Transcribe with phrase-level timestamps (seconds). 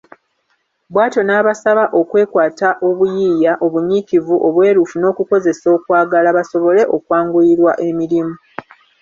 [0.91, 8.35] Bw’atyo n’abasaba okwekwata obuyiiya, obunyiikivu, obwerufu n’okukozesa okwagala, basobole okwanguyirwa emirimu.